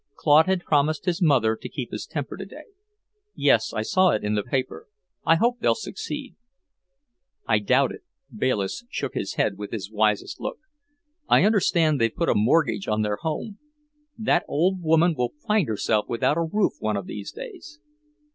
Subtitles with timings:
[0.15, 2.63] Claude had promised his mother to keep his temper today,
[3.35, 4.87] "Yes, I saw it in the paper.
[5.27, 6.33] I hope they'll succeed."
[7.47, 8.01] "I doubt it."
[8.35, 10.57] Bayliss shook his head with his wisest look.
[11.29, 13.59] "I understand they've put a mortgage on their home.
[14.17, 17.79] That old woman will find herself without a roof one of these days."